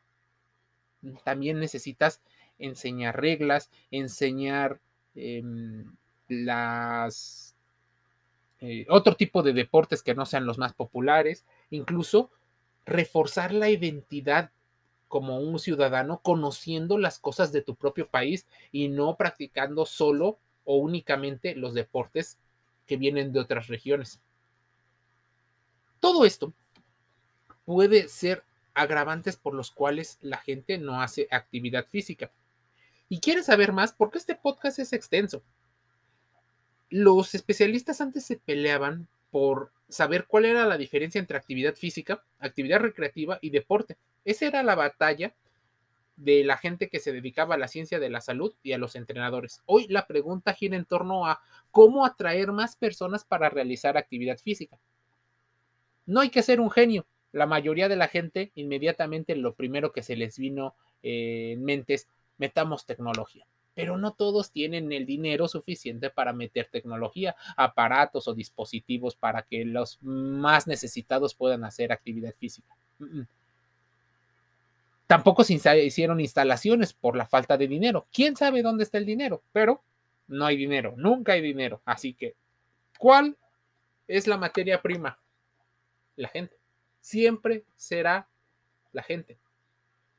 también 1.23 1.59
necesitas 1.59 2.21
enseñar 2.59 3.19
reglas, 3.19 3.69
enseñar 3.91 4.79
em, 5.15 5.95
las 6.27 7.55
eh, 8.61 8.85
otro 8.89 9.15
tipo 9.15 9.43
de 9.43 9.53
deportes 9.53 10.01
que 10.01 10.15
no 10.15 10.25
sean 10.25 10.45
los 10.45 10.57
más 10.57 10.73
populares, 10.73 11.45
incluso 11.69 12.31
reforzar 12.85 13.53
la 13.53 13.69
identidad 13.69 14.51
como 15.07 15.39
un 15.39 15.59
ciudadano 15.59 16.21
conociendo 16.21 16.97
las 16.97 17.19
cosas 17.19 17.51
de 17.51 17.61
tu 17.61 17.75
propio 17.75 18.07
país 18.09 18.47
y 18.71 18.87
no 18.87 19.17
practicando 19.17 19.85
solo 19.85 20.39
o 20.63 20.77
únicamente 20.77 21.55
los 21.55 21.73
deportes 21.73 22.39
que 22.85 22.97
vienen 22.97 23.31
de 23.31 23.39
otras 23.39 23.67
regiones. 23.67 24.19
Todo 25.99 26.25
esto 26.25 26.53
puede 27.65 28.07
ser 28.07 28.43
agravantes 28.75 29.37
por 29.37 29.55
los 29.55 29.71
cuales 29.71 30.19
la 30.21 30.37
gente 30.37 30.77
no 30.77 31.01
hace 31.01 31.27
actividad 31.31 31.87
física. 31.87 32.31
Y 33.09 33.19
quieres 33.19 33.47
saber 33.47 33.71
más 33.71 33.93
porque 33.93 34.17
este 34.17 34.35
podcast 34.35 34.79
es 34.79 34.93
extenso. 34.93 35.43
Los 36.89 37.33
especialistas 37.33 38.01
antes 38.01 38.25
se 38.25 38.37
peleaban 38.37 39.07
por 39.31 39.71
saber 39.89 40.25
cuál 40.27 40.45
era 40.45 40.65
la 40.65 40.77
diferencia 40.77 41.19
entre 41.19 41.37
actividad 41.37 41.75
física, 41.75 42.23
actividad 42.39 42.79
recreativa 42.79 43.39
y 43.41 43.49
deporte. 43.49 43.97
Esa 44.23 44.47
era 44.47 44.63
la 44.63 44.75
batalla 44.75 45.33
de 46.15 46.43
la 46.43 46.57
gente 46.57 46.89
que 46.89 46.99
se 46.99 47.11
dedicaba 47.11 47.55
a 47.55 47.57
la 47.57 47.67
ciencia 47.67 47.99
de 47.99 48.09
la 48.09 48.21
salud 48.21 48.53
y 48.63 48.73
a 48.73 48.77
los 48.77 48.95
entrenadores. 48.95 49.61
Hoy 49.65 49.87
la 49.87 50.07
pregunta 50.07 50.53
gira 50.53 50.75
en 50.75 50.85
torno 50.85 51.27
a 51.27 51.41
cómo 51.71 52.05
atraer 52.05 52.51
más 52.51 52.75
personas 52.75 53.25
para 53.25 53.49
realizar 53.49 53.97
actividad 53.97 54.37
física. 54.37 54.79
No 56.05 56.21
hay 56.21 56.29
que 56.29 56.43
ser 56.43 56.59
un 56.59 56.71
genio. 56.71 57.05
La 57.35 57.45
mayoría 57.45 57.89
de 57.89 57.97
la 57.97 58.07
gente 58.07 58.51
inmediatamente 58.55 59.35
lo 59.35 59.55
primero 59.55 59.91
que 59.91 60.03
se 60.03 60.15
les 60.15 60.39
vino 60.39 60.75
eh, 61.03 61.51
en 61.53 61.63
mente 61.63 61.95
es 61.95 62.07
metamos 62.37 62.85
tecnología. 62.85 63.45
Pero 63.73 63.97
no 63.97 64.13
todos 64.13 64.51
tienen 64.51 64.93
el 64.93 65.05
dinero 65.05 65.49
suficiente 65.49 66.09
para 66.09 66.31
meter 66.31 66.69
tecnología, 66.71 67.35
aparatos 67.57 68.29
o 68.29 68.33
dispositivos 68.33 69.17
para 69.17 69.41
que 69.41 69.65
los 69.65 69.99
más 70.01 70.65
necesitados 70.65 71.35
puedan 71.35 71.65
hacer 71.65 71.91
actividad 71.91 72.33
física. 72.39 72.73
Tampoco 75.05 75.43
se 75.43 75.55
hicieron 75.83 76.21
instalaciones 76.21 76.93
por 76.93 77.17
la 77.17 77.25
falta 77.25 77.57
de 77.57 77.67
dinero. 77.67 78.07
¿Quién 78.13 78.37
sabe 78.37 78.61
dónde 78.61 78.85
está 78.85 78.97
el 78.97 79.05
dinero? 79.05 79.43
Pero 79.51 79.83
no 80.27 80.45
hay 80.45 80.55
dinero, 80.55 80.93
nunca 80.95 81.33
hay 81.33 81.41
dinero. 81.41 81.81
Así 81.83 82.13
que, 82.13 82.35
¿cuál 82.97 83.35
es 84.07 84.25
la 84.25 84.37
materia 84.37 84.81
prima? 84.81 85.19
la 86.15 86.29
gente. 86.29 86.54
Siempre 87.05 87.65
será 87.75 88.27
la 88.91 89.03
gente. 89.03 89.37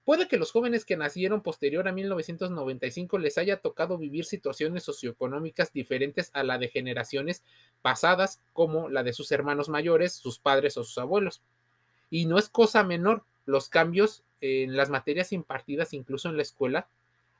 Puede 0.04 0.28
que 0.28 0.36
los 0.36 0.52
jóvenes 0.52 0.84
que 0.84 0.96
nacieron 0.96 1.42
posterior 1.42 1.88
a 1.88 1.92
1995 1.92 3.18
les 3.18 3.38
haya 3.38 3.56
tocado 3.56 3.98
vivir 3.98 4.24
situaciones 4.24 4.84
socioeconómicas 4.84 5.72
diferentes 5.72 6.30
a 6.32 6.44
la 6.44 6.58
de 6.58 6.68
generaciones 6.68 7.42
pasadas, 7.82 8.40
como 8.52 8.88
la 8.88 9.02
de 9.02 9.12
sus 9.14 9.32
hermanos 9.32 9.68
mayores, 9.68 10.12
sus 10.12 10.38
padres 10.38 10.76
o 10.76 10.84
sus 10.84 10.96
abuelos. 10.98 11.42
Y 12.08 12.26
no 12.26 12.38
es 12.38 12.48
cosa 12.48 12.84
menor, 12.84 13.24
los 13.46 13.68
cambios 13.68 14.22
en 14.40 14.76
las 14.76 14.88
materias 14.88 15.32
impartidas, 15.32 15.92
incluso 15.92 16.28
en 16.28 16.36
la 16.36 16.42
escuela, 16.42 16.86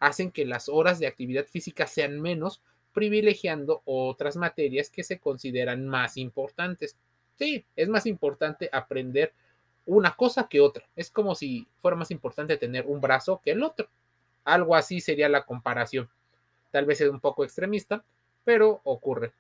hacen 0.00 0.32
que 0.32 0.44
las 0.44 0.68
horas 0.68 0.98
de 0.98 1.06
actividad 1.06 1.46
física 1.46 1.86
sean 1.86 2.20
menos, 2.20 2.62
privilegiando 2.92 3.82
otras 3.84 4.34
materias 4.34 4.90
que 4.90 5.04
se 5.04 5.20
consideran 5.20 5.86
más 5.86 6.16
importantes. 6.16 6.96
Sí, 7.36 7.64
es 7.76 7.88
más 7.88 8.06
importante 8.06 8.68
aprender 8.72 9.32
una 9.84 10.14
cosa 10.16 10.48
que 10.48 10.60
otra. 10.60 10.84
Es 10.96 11.10
como 11.10 11.34
si 11.34 11.68
fuera 11.80 11.96
más 11.96 12.10
importante 12.10 12.56
tener 12.56 12.86
un 12.86 13.00
brazo 13.00 13.40
que 13.42 13.52
el 13.52 13.62
otro. 13.62 13.88
Algo 14.44 14.74
así 14.74 15.00
sería 15.00 15.28
la 15.28 15.44
comparación. 15.44 16.08
Tal 16.70 16.86
vez 16.86 17.00
es 17.00 17.10
un 17.10 17.20
poco 17.20 17.44
extremista, 17.44 18.04
pero 18.44 18.80
ocurre. 18.84 19.32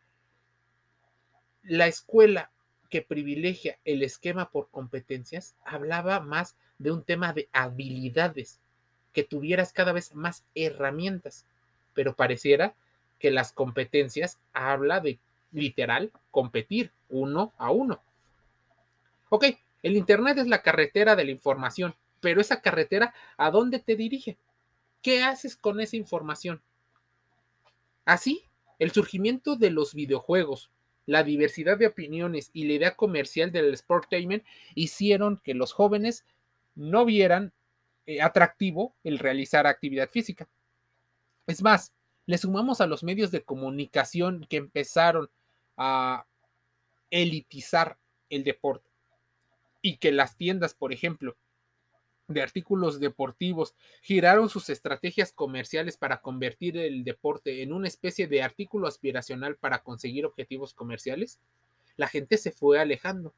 La 1.62 1.86
escuela 1.86 2.50
que 2.90 3.02
privilegia 3.02 3.78
el 3.84 4.02
esquema 4.02 4.50
por 4.50 4.70
competencias 4.70 5.56
hablaba 5.64 6.20
más 6.20 6.56
de 6.78 6.92
un 6.92 7.02
tema 7.02 7.32
de 7.32 7.48
habilidades, 7.52 8.60
que 9.12 9.24
tuvieras 9.24 9.72
cada 9.72 9.92
vez 9.92 10.14
más 10.14 10.44
herramientas, 10.54 11.46
pero 11.94 12.14
pareciera 12.14 12.74
que 13.18 13.30
las 13.30 13.52
competencias 13.52 14.38
habla 14.52 15.00
de 15.00 15.18
literal 15.52 16.12
competir 16.30 16.92
uno 17.08 17.52
a 17.58 17.70
uno. 17.70 18.02
Ok, 19.28 19.46
el 19.82 19.96
Internet 19.96 20.38
es 20.38 20.46
la 20.46 20.62
carretera 20.62 21.16
de 21.16 21.24
la 21.24 21.30
información, 21.30 21.94
pero 22.20 22.40
esa 22.40 22.60
carretera, 22.60 23.14
¿a 23.36 23.50
dónde 23.50 23.78
te 23.78 23.96
dirige? 23.96 24.38
¿Qué 25.02 25.22
haces 25.22 25.56
con 25.56 25.80
esa 25.80 25.96
información? 25.96 26.62
Así, 28.04 28.44
el 28.78 28.90
surgimiento 28.92 29.56
de 29.56 29.70
los 29.70 29.94
videojuegos, 29.94 30.70
la 31.06 31.22
diversidad 31.22 31.78
de 31.78 31.86
opiniones 31.86 32.50
y 32.52 32.66
la 32.66 32.74
idea 32.74 32.96
comercial 32.96 33.52
del 33.52 33.76
sportainment 33.76 34.44
hicieron 34.74 35.40
que 35.42 35.54
los 35.54 35.72
jóvenes 35.72 36.24
no 36.74 37.04
vieran 37.04 37.52
eh, 38.06 38.20
atractivo 38.20 38.94
el 39.04 39.18
realizar 39.18 39.66
actividad 39.66 40.10
física. 40.10 40.48
Es 41.46 41.62
más, 41.62 41.92
le 42.26 42.38
sumamos 42.38 42.80
a 42.80 42.86
los 42.86 43.04
medios 43.04 43.30
de 43.30 43.44
comunicación 43.44 44.46
que 44.48 44.56
empezaron 44.56 45.30
a 45.76 46.26
elitizar 47.10 47.98
el 48.28 48.44
deporte 48.44 48.90
y 49.82 49.98
que 49.98 50.12
las 50.12 50.36
tiendas, 50.36 50.74
por 50.74 50.92
ejemplo, 50.92 51.36
de 52.28 52.42
artículos 52.42 52.98
deportivos 52.98 53.74
giraron 54.02 54.48
sus 54.48 54.68
estrategias 54.68 55.32
comerciales 55.32 55.96
para 55.96 56.20
convertir 56.20 56.76
el 56.76 57.04
deporte 57.04 57.62
en 57.62 57.72
una 57.72 57.88
especie 57.88 58.26
de 58.26 58.42
artículo 58.42 58.88
aspiracional 58.88 59.56
para 59.56 59.82
conseguir 59.82 60.26
objetivos 60.26 60.74
comerciales, 60.74 61.38
la 61.96 62.08
gente 62.08 62.36
se 62.36 62.50
fue 62.50 62.80
alejando. 62.80 63.32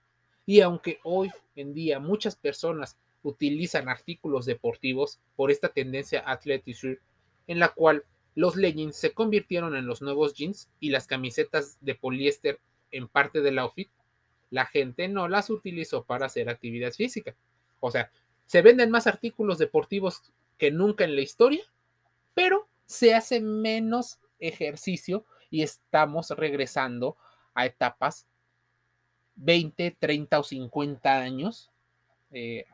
Y 0.46 0.62
aunque 0.62 1.00
hoy 1.04 1.30
en 1.54 1.74
día 1.74 2.00
muchas 2.00 2.36
personas 2.36 2.96
utilizan 3.22 3.88
artículos 3.88 4.46
deportivos 4.46 5.20
por 5.36 5.50
esta 5.50 5.68
tendencia 5.68 6.22
athletic 6.26 6.98
en 7.46 7.58
la 7.58 7.68
cual 7.68 8.04
los 8.38 8.54
leggings 8.54 8.94
se 8.94 9.14
convirtieron 9.14 9.74
en 9.74 9.88
los 9.88 10.00
nuevos 10.00 10.32
jeans 10.32 10.70
y 10.78 10.90
las 10.90 11.08
camisetas 11.08 11.76
de 11.80 11.96
poliéster 11.96 12.60
en 12.92 13.08
parte 13.08 13.40
del 13.40 13.58
outfit, 13.58 13.90
la 14.50 14.64
gente 14.64 15.08
no 15.08 15.26
las 15.26 15.50
utilizó 15.50 16.04
para 16.04 16.26
hacer 16.26 16.48
actividad 16.48 16.92
física. 16.92 17.34
O 17.80 17.90
sea, 17.90 18.12
se 18.46 18.62
venden 18.62 18.92
más 18.92 19.08
artículos 19.08 19.58
deportivos 19.58 20.22
que 20.56 20.70
nunca 20.70 21.02
en 21.02 21.16
la 21.16 21.20
historia, 21.20 21.64
pero 22.32 22.68
se 22.86 23.12
hace 23.12 23.40
menos 23.40 24.20
ejercicio 24.38 25.24
y 25.50 25.62
estamos 25.62 26.30
regresando 26.30 27.16
a 27.54 27.66
etapas 27.66 28.28
20, 29.34 29.96
30 29.98 30.38
o 30.38 30.44
50 30.44 31.18
años. 31.18 31.72
Eh, 32.30 32.66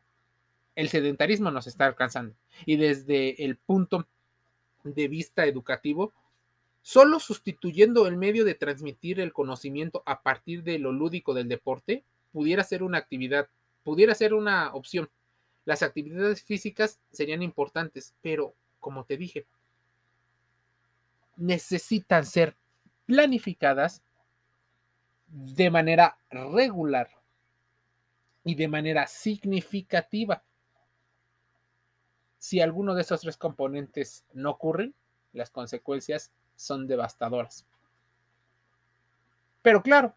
el 0.75 0.91
sedentarismo 0.91 1.51
nos 1.51 1.67
está 1.67 1.87
alcanzando. 1.87 2.37
Y 2.67 2.77
desde 2.77 3.43
el 3.47 3.57
punto 3.57 4.07
de 4.85 5.09
vista 5.09 5.47
educativo, 5.47 6.13
solo 6.83 7.19
sustituyendo 7.19 8.07
el 8.07 8.17
medio 8.17 8.45
de 8.45 8.55
transmitir 8.55 9.19
el 9.19 9.33
conocimiento 9.33 10.03
a 10.07 10.23
partir 10.23 10.63
de 10.63 10.79
lo 10.79 10.93
lúdico 10.93 11.35
del 11.35 11.49
deporte, 11.49 12.05
pudiera 12.33 12.63
ser 12.63 12.83
una 12.83 12.99
actividad, 12.99 13.49
pudiera 13.83 14.15
ser 14.15 14.35
una 14.35 14.73
opción. 14.75 15.09
Las 15.65 15.83
actividades 15.83 16.43
físicas 16.43 17.01
serían 17.11 17.43
importantes, 17.43 18.15
pero 18.21 18.55
como 18.81 19.05
te 19.05 19.17
dije, 19.17 19.47
necesitan 21.37 22.27
ser 22.27 22.55
planificadas 23.07 24.03
de 25.27 25.71
manera 25.71 26.19
regular 26.31 27.09
y 28.45 28.55
de 28.55 28.69
manera 28.69 29.07
significativa. 29.07 30.43
Si 32.45 32.61
alguno 32.61 32.95
de 32.95 33.01
esos 33.01 33.23
tres 33.23 33.39
componentes 33.39 34.23
no 34.35 34.51
ocurren, 34.51 34.95
las 35.33 35.49
consecuencias 35.49 36.31
son 36.57 36.87
devastadoras. 36.87 37.65
Pero 39.63 39.83
claro, 39.83 40.15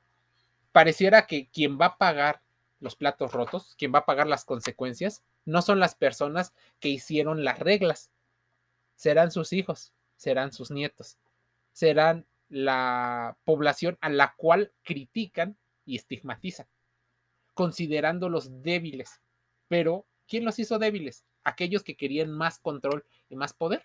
pareciera 0.74 1.26
que 1.26 1.48
quien 1.48 1.80
va 1.80 1.86
a 1.86 1.98
pagar 1.98 2.42
los 2.82 2.98
platos 2.98 3.32
rotos, 3.32 3.76
quien 3.78 3.94
va 3.96 4.00
a 4.00 4.06
pagar 4.06 4.28
las 4.28 4.44
consecuencias, 4.44 5.24
no 5.46 5.62
son 5.62 5.80
las 5.80 5.96
personas 5.96 6.54
que 6.82 6.90
hicieron 6.90 7.46
las 7.46 7.60
reglas. 7.60 8.12
Serán 8.98 9.32
sus 9.32 9.54
hijos, 9.54 9.94
serán 10.18 10.52
sus 10.52 10.70
nietos, 10.70 11.18
serán 11.72 12.26
la 12.50 13.38
población 13.46 13.98
a 14.02 14.10
la 14.10 14.34
cual 14.36 14.74
critican 14.84 15.56
y 15.86 15.96
estigmatizan, 15.96 16.68
considerándolos 17.54 18.64
débiles. 18.64 19.22
Pero, 19.70 20.06
¿quién 20.28 20.44
los 20.44 20.60
hizo 20.60 20.78
débiles? 20.78 21.24
Aquellos 21.48 21.84
que 21.84 21.96
querían 21.96 22.32
más 22.32 22.60
control 22.60 23.06
y 23.30 23.36
más 23.36 23.54
poder? 23.54 23.84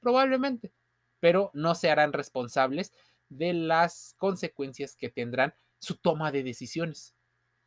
Probablemente, 0.00 0.72
pero 1.20 1.50
no 1.54 1.74
se 1.74 1.90
harán 1.90 2.12
responsables 2.12 2.92
de 3.28 3.52
las 3.52 4.14
consecuencias 4.18 4.96
que 4.96 5.08
tendrán 5.08 5.54
su 5.78 5.96
toma 5.96 6.32
de 6.32 6.42
decisiones. 6.42 7.14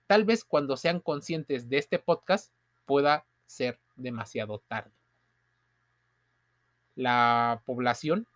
Tal 0.07 0.25
vez 0.25 0.43
cuando 0.43 0.75
sean 0.75 0.99
conscientes 0.99 1.69
de 1.69 1.77
este 1.77 1.97
podcast 1.97 2.51
pueda 2.85 3.25
ser 3.45 3.79
demasiado 3.95 4.59
tarde. 4.67 4.91
La 6.95 7.61
población 7.65 8.27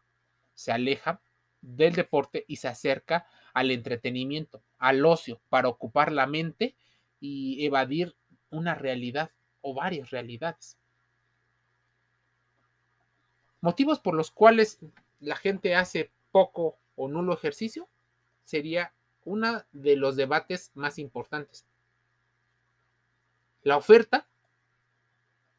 se 0.54 0.72
aleja 0.72 1.22
del 1.62 1.94
deporte 1.94 2.46
y 2.48 2.58
se 2.58 2.70
acerca 2.70 3.28
al 3.54 3.72
entretenimiento, 3.72 4.64
al 4.78 5.06
ocio, 5.06 5.42
para 5.50 5.68
ocupar 5.68 6.12
la 6.12 6.26
mente 6.26 6.76
y 7.20 7.66
evadir 7.66 8.16
una 8.50 8.76
realidad 8.76 9.32
o 9.62 9.74
varias 9.74 10.12
realidades. 10.12 10.78
Motivos 13.66 14.00
por 14.00 14.14
los 14.14 14.30
cuales 14.30 14.78
la 15.20 15.36
gente 15.36 15.74
hace 15.74 16.12
poco 16.32 16.78
o 16.96 17.08
nulo 17.08 17.34
ejercicio 17.34 17.90
sería 18.44 18.94
uno 19.24 19.64
de 19.72 19.96
los 19.96 20.16
debates 20.16 20.70
más 20.76 21.00
importantes. 21.00 21.66
La 23.64 23.76
oferta 23.76 24.28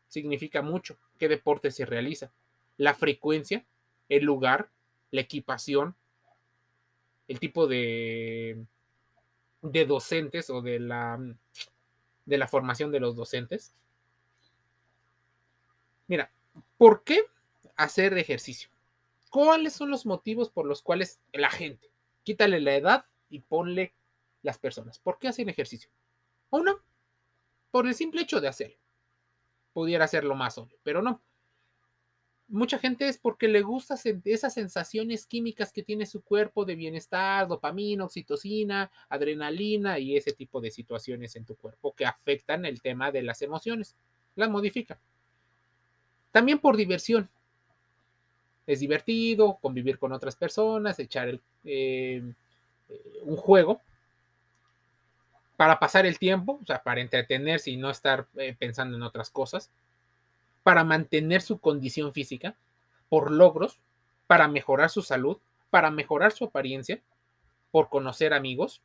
significa 0.06 0.62
mucho 0.62 0.96
qué 1.18 1.26
deporte 1.26 1.72
se 1.72 1.84
realiza. 1.84 2.30
La 2.76 2.94
frecuencia, 2.94 3.64
el 4.08 4.24
lugar, 4.24 4.70
la 5.10 5.22
equipación, 5.22 5.96
el 7.26 7.40
tipo 7.40 7.66
de, 7.66 8.66
docentes 9.62 10.48
o 10.48 10.62
de 10.62 10.78
la, 10.78 11.18
de 12.24 12.38
la 12.38 12.46
formación 12.46 12.92
de 12.92 13.00
los 13.00 13.16
docentes. 13.16 13.74
Mira, 16.06 16.30
¿por 16.78 17.02
qué 17.02 17.26
hacer 17.76 18.16
ejercicio. 18.18 18.70
¿Cuáles 19.30 19.74
son 19.74 19.90
los 19.90 20.06
motivos 20.06 20.50
por 20.50 20.66
los 20.66 20.82
cuales 20.82 21.20
la 21.32 21.50
gente? 21.50 21.90
Quítale 22.22 22.60
la 22.60 22.74
edad 22.74 23.04
y 23.28 23.40
ponle 23.40 23.94
las 24.42 24.58
personas. 24.58 24.98
¿Por 24.98 25.18
qué 25.18 25.28
hacen 25.28 25.48
ejercicio? 25.48 25.90
Uno, 26.50 26.80
por 27.70 27.86
el 27.86 27.94
simple 27.94 28.22
hecho 28.22 28.40
de 28.40 28.48
hacerlo. 28.48 28.76
Pudiera 29.72 30.08
ser 30.08 30.24
lo 30.24 30.34
más 30.34 30.56
obvio, 30.56 30.78
pero 30.82 31.02
no. 31.02 31.20
Mucha 32.48 32.78
gente 32.78 33.08
es 33.08 33.18
porque 33.18 33.48
le 33.48 33.60
gusta 33.62 33.96
esas 34.24 34.54
sensaciones 34.54 35.26
químicas 35.26 35.72
que 35.72 35.82
tiene 35.82 36.06
su 36.06 36.22
cuerpo 36.22 36.64
de 36.64 36.76
bienestar, 36.76 37.48
dopamina, 37.48 38.04
oxitocina, 38.04 38.90
adrenalina 39.08 39.98
y 39.98 40.16
ese 40.16 40.32
tipo 40.32 40.60
de 40.60 40.70
situaciones 40.70 41.34
en 41.34 41.44
tu 41.44 41.56
cuerpo 41.56 41.92
que 41.94 42.06
afectan 42.06 42.64
el 42.64 42.80
tema 42.80 43.10
de 43.10 43.22
las 43.22 43.42
emociones. 43.42 43.96
Las 44.36 44.48
modifica. 44.48 45.00
También 46.30 46.60
por 46.60 46.76
diversión 46.76 47.28
es 48.66 48.80
divertido, 48.80 49.58
convivir 49.60 49.98
con 49.98 50.12
otras 50.12 50.36
personas, 50.36 50.98
echar 50.98 51.28
eh, 51.28 51.40
eh, 51.64 52.22
un 53.22 53.36
juego. 53.36 53.80
para 55.56 55.78
pasar 55.78 56.04
el 56.04 56.18
tiempo, 56.18 56.58
o 56.62 56.66
sea, 56.66 56.82
para 56.82 57.00
entretenerse 57.00 57.70
y 57.70 57.78
no 57.78 57.88
estar 57.88 58.26
eh, 58.36 58.54
pensando 58.58 58.94
en 58.96 59.02
otras 59.02 59.30
cosas, 59.30 59.70
para 60.62 60.84
mantener 60.84 61.40
su 61.40 61.58
condición 61.58 62.12
física, 62.12 62.56
por 63.08 63.30
logros, 63.30 63.80
para 64.26 64.48
mejorar 64.48 64.90
su 64.90 65.00
salud, 65.00 65.38
para 65.70 65.90
mejorar 65.90 66.32
su 66.32 66.44
apariencia, 66.44 67.00
por 67.70 67.88
conocer 67.88 68.34
amigos, 68.34 68.82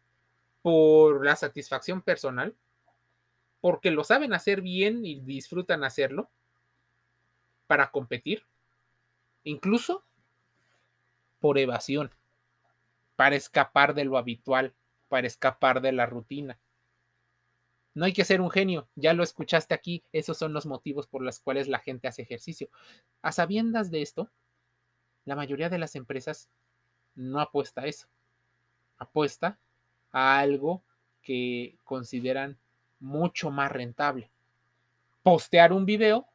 por 0.62 1.26
la 1.26 1.36
satisfacción 1.36 2.02
personal, 2.02 2.56
porque 3.60 3.92
lo 3.92 4.04
saben 4.06 4.34
hacer 4.34 4.62
bien 4.62 5.06
y 5.06 5.20
disfrutan 5.20 5.84
hacerlo, 5.84 6.30
para 7.68 7.92
competir, 7.92 8.44
incluso 9.44 10.04
por 11.40 11.58
evasión, 11.58 12.12
para 13.16 13.36
escapar 13.36 13.94
de 13.94 14.06
lo 14.06 14.18
habitual, 14.18 14.74
para 15.10 15.28
escapar 15.28 15.82
de 15.82 15.92
la 15.92 16.06
rutina. 16.06 16.60
No 17.94 18.06
hay 18.06 18.14
que 18.14 18.24
ser 18.24 18.40
un 18.40 18.50
genio, 18.50 18.88
ya 18.96 19.14
lo 19.14 19.24
escuchaste 19.24 19.74
aquí, 19.74 20.04
esos 20.14 20.38
son 20.38 20.54
los 20.54 20.66
motivos 20.66 21.08
por 21.08 21.22
los 21.22 21.40
cuales 21.40 21.68
la 21.68 21.80
gente 21.80 22.08
hace 22.08 22.22
ejercicio. 22.22 22.70
A 23.22 23.32
sabiendas 23.32 23.92
de 23.92 24.02
esto, 24.02 24.30
la 25.26 25.36
mayoría 25.36 25.70
de 25.70 25.78
las 25.78 25.96
empresas 25.96 26.50
no 27.16 27.42
apuesta 27.42 27.82
a 27.82 27.88
eso, 27.88 28.08
apuesta 28.98 29.60
a 30.12 30.40
algo 30.40 30.84
que 31.22 31.78
consideran 31.84 32.58
mucho 33.00 33.52
más 33.52 33.72
rentable. 33.72 34.32
Postear 35.22 35.74
un 35.74 35.86
video 35.86 36.28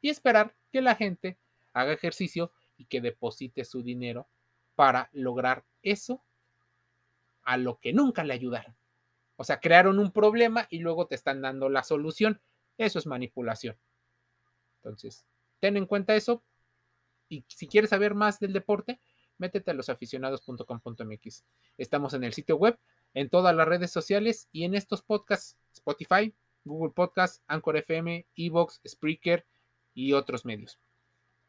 y 0.00 0.10
esperar 0.10 0.54
que 0.70 0.82
la 0.82 0.94
gente 0.94 1.38
haga 1.80 1.92
ejercicio 1.92 2.52
y 2.76 2.86
que 2.86 3.00
deposite 3.00 3.64
su 3.64 3.82
dinero 3.82 4.28
para 4.74 5.10
lograr 5.12 5.64
eso 5.82 6.22
a 7.42 7.56
lo 7.56 7.80
que 7.80 7.92
nunca 7.92 8.24
le 8.24 8.34
ayudaron. 8.34 8.76
O 9.36 9.44
sea, 9.44 9.60
crearon 9.60 9.98
un 9.98 10.12
problema 10.12 10.66
y 10.70 10.80
luego 10.80 11.06
te 11.06 11.14
están 11.14 11.40
dando 11.40 11.68
la 11.68 11.82
solución. 11.82 12.40
Eso 12.76 12.98
es 12.98 13.06
manipulación. 13.06 13.76
Entonces, 14.76 15.24
ten 15.60 15.76
en 15.76 15.86
cuenta 15.86 16.14
eso. 16.14 16.44
Y 17.28 17.44
si 17.48 17.66
quieres 17.66 17.90
saber 17.90 18.14
más 18.14 18.40
del 18.40 18.52
deporte, 18.52 19.00
métete 19.38 19.70
a 19.70 19.74
losaficionados.com.mx. 19.74 21.44
Estamos 21.76 22.14
en 22.14 22.24
el 22.24 22.32
sitio 22.32 22.56
web, 22.56 22.78
en 23.14 23.30
todas 23.30 23.54
las 23.54 23.68
redes 23.68 23.90
sociales 23.90 24.48
y 24.52 24.64
en 24.64 24.74
estos 24.74 25.02
podcasts, 25.02 25.56
Spotify, 25.72 26.34
Google 26.64 26.92
Podcasts, 26.92 27.42
Anchor 27.46 27.76
FM, 27.76 28.26
Evox, 28.36 28.80
Spreaker 28.86 29.46
y 29.94 30.12
otros 30.12 30.44
medios. 30.44 30.78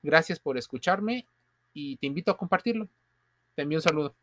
Gracias 0.02 0.40
por 0.40 0.58
escucharme 0.58 1.26
y 1.74 1.98
te 1.98 2.08
invito 2.08 2.32
a 2.32 2.38
compartirlo. 2.38 2.88
Te 3.56 3.64
envío 3.64 3.80
un 3.80 3.84
saludo. 3.84 4.16